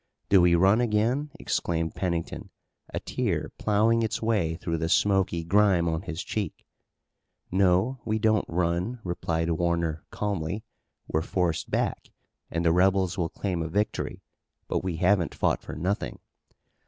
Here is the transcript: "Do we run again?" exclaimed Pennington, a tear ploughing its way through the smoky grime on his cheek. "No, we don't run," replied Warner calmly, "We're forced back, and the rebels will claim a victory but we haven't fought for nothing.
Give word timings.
"Do 0.29 0.41
we 0.41 0.55
run 0.55 0.81
again?" 0.81 1.29
exclaimed 1.39 1.93
Pennington, 1.93 2.49
a 2.91 2.99
tear 2.99 3.51
ploughing 3.59 4.01
its 4.01 4.19
way 4.19 4.55
through 4.55 4.79
the 4.79 4.89
smoky 4.89 5.43
grime 5.43 5.87
on 5.87 6.01
his 6.01 6.23
cheek. 6.23 6.65
"No, 7.51 7.99
we 8.03 8.17
don't 8.17 8.45
run," 8.49 8.99
replied 9.03 9.51
Warner 9.51 10.03
calmly, 10.09 10.63
"We're 11.07 11.21
forced 11.21 11.69
back, 11.69 12.09
and 12.49 12.65
the 12.65 12.71
rebels 12.73 13.15
will 13.15 13.29
claim 13.29 13.61
a 13.61 13.67
victory 13.67 14.23
but 14.67 14.83
we 14.83 14.95
haven't 14.95 15.35
fought 15.35 15.61
for 15.61 15.75
nothing. 15.75 16.17